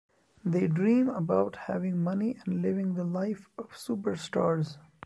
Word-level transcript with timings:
They 0.43 0.65
dream 0.65 1.09
about 1.09 1.55
having 1.67 2.01
money 2.03 2.35
and 2.43 2.63
living 2.63 2.95
the 2.95 3.03
life 3.03 3.49
of 3.59 3.67
superstars. 3.69 4.77